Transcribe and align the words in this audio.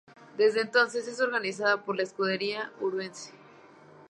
Desde 0.35 0.61
entonces 0.61 1.07
es 1.07 1.21
organizada 1.21 1.83
por 1.85 1.95
la 1.95 2.01
Escudería 2.01 2.71
Ourense. 2.81 3.33